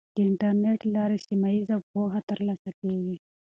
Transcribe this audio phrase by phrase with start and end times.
[0.15, 3.15] د انټرنیټ له لارې سیمه ییزه پوهه ترلاسه کیږي.